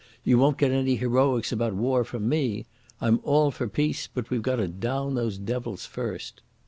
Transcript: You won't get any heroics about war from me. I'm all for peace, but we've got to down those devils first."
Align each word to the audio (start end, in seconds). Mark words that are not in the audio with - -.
You 0.23 0.39
won't 0.39 0.57
get 0.57 0.71
any 0.71 0.95
heroics 0.95 1.51
about 1.51 1.75
war 1.75 2.03
from 2.03 2.27
me. 2.27 2.65
I'm 2.99 3.19
all 3.21 3.51
for 3.51 3.67
peace, 3.67 4.07
but 4.11 4.31
we've 4.31 4.41
got 4.41 4.55
to 4.55 4.67
down 4.67 5.13
those 5.13 5.37
devils 5.37 5.85
first." 5.85 6.41